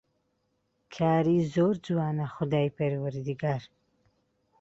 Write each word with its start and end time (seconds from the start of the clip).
کاری 0.93 1.37
زۆر 1.53 1.75
جوانە 1.85 2.25
خودای 2.35 2.73
پەروەردگار 2.77 3.61